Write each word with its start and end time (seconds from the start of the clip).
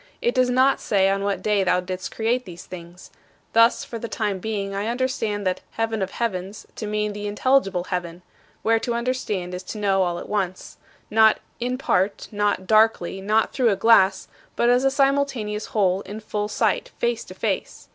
It 0.19 0.33
does 0.33 0.49
not 0.49 0.79
say 0.81 1.09
on 1.11 1.23
what 1.23 1.43
day 1.43 1.63
thou 1.63 1.79
didst 1.79 2.09
create 2.15 2.43
these 2.45 2.65
things. 2.65 3.11
Thus, 3.53 3.85
for 3.85 3.99
the 3.99 4.07
time 4.07 4.39
being 4.39 4.73
I 4.73 4.87
understand 4.87 5.45
that 5.45 5.61
"heaven 5.73 6.01
of 6.01 6.09
heavens" 6.09 6.65
to 6.77 6.87
mean 6.87 7.13
the 7.13 7.27
intelligible 7.27 7.83
heaven, 7.83 8.23
where 8.63 8.79
to 8.79 8.95
understand 8.95 9.53
is 9.53 9.61
to 9.61 9.77
know 9.77 10.01
all 10.01 10.17
at 10.17 10.27
once 10.27 10.77
not 11.11 11.39
"in 11.59 11.77
part," 11.77 12.27
not 12.31 12.65
"darkly," 12.65 13.21
not 13.21 13.53
"through 13.53 13.69
a 13.69 13.75
glass" 13.75 14.27
but 14.55 14.71
as 14.71 14.83
a 14.83 14.89
simultaneous 14.89 15.67
whole, 15.67 16.01
in 16.01 16.19
full 16.19 16.47
sight, 16.47 16.89
"face 16.97 17.23
to 17.25 17.35
face." 17.35 17.87